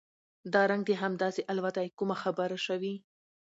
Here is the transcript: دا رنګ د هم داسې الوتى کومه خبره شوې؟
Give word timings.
دا 0.53 0.61
رنګ 0.71 0.83
د 0.87 0.91
هم 1.01 1.13
داسې 1.23 1.41
الوتى 1.51 1.87
کومه 1.97 2.15
خبره 2.23 2.57
شوې؟ 2.65 2.93